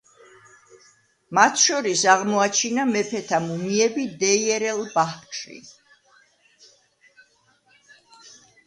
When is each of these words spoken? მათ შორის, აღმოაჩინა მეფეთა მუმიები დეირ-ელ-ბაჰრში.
მათ 1.37 1.59
შორის, 1.63 2.05
აღმოაჩინა 2.13 2.85
მეფეთა 2.95 3.41
მუმიები 3.45 4.07
დეირ-ელ-ბაჰრში. 4.25 5.61